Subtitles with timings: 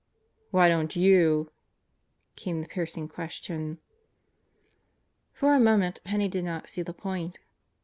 [0.49, 1.51] .""Why don't you?"
[2.35, 3.77] came the piercing question.
[5.31, 7.37] For a moment Penney did not see the point.